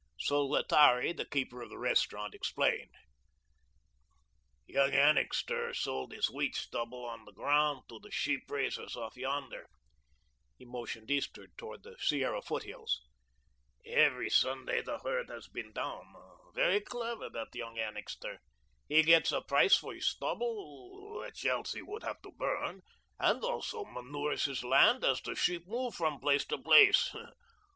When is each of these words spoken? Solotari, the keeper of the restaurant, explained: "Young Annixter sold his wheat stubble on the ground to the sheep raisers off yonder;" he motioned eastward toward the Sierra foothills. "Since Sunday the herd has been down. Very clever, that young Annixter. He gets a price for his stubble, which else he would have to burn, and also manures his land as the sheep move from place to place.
Solotari, 0.19 1.15
the 1.15 1.25
keeper 1.27 1.61
of 1.61 1.69
the 1.69 1.77
restaurant, 1.77 2.33
explained: 2.33 2.89
"Young 4.65 4.93
Annixter 4.93 5.75
sold 5.75 6.11
his 6.11 6.27
wheat 6.27 6.55
stubble 6.55 7.05
on 7.05 7.23
the 7.25 7.31
ground 7.31 7.83
to 7.87 7.99
the 7.99 8.09
sheep 8.09 8.49
raisers 8.49 8.95
off 8.95 9.15
yonder;" 9.15 9.67
he 10.57 10.65
motioned 10.65 11.11
eastward 11.11 11.51
toward 11.55 11.83
the 11.83 11.97
Sierra 11.99 12.41
foothills. 12.41 12.99
"Since 13.85 14.35
Sunday 14.37 14.81
the 14.81 14.97
herd 14.97 15.29
has 15.29 15.47
been 15.47 15.71
down. 15.71 16.15
Very 16.55 16.79
clever, 16.81 17.29
that 17.29 17.53
young 17.53 17.77
Annixter. 17.77 18.39
He 18.89 19.03
gets 19.03 19.31
a 19.31 19.41
price 19.41 19.77
for 19.77 19.93
his 19.93 20.07
stubble, 20.09 21.19
which 21.19 21.45
else 21.45 21.73
he 21.73 21.83
would 21.83 22.01
have 22.01 22.19
to 22.23 22.31
burn, 22.31 22.81
and 23.19 23.43
also 23.43 23.85
manures 23.85 24.45
his 24.45 24.63
land 24.63 25.05
as 25.05 25.21
the 25.21 25.35
sheep 25.35 25.67
move 25.67 25.93
from 25.93 26.19
place 26.19 26.43
to 26.45 26.57
place. 26.57 27.13